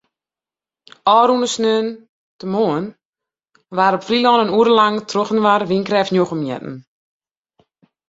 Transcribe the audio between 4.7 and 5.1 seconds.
lang